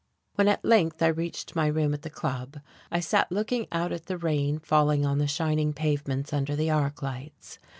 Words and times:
When 0.33 0.47
at 0.47 0.65
length 0.65 1.03
I 1.03 1.09
reached 1.09 1.55
my 1.55 1.67
room 1.67 1.93
at 1.93 2.01
the 2.01 2.09
Club 2.09 2.59
I 2.91 2.99
sat 2.99 3.31
looking 3.31 3.67
out 3.71 3.91
at 3.91 4.07
the 4.07 4.17
rain 4.17 4.57
falling 4.57 5.05
on 5.05 5.19
the 5.19 5.27
shining 5.27 5.73
pavements 5.73 6.33
under 6.33 6.55
the 6.55 6.71
arc 6.71 7.03
lights. 7.03 7.59